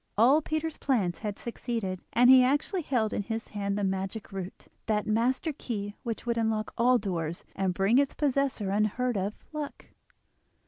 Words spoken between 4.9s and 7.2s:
master key which would unlock all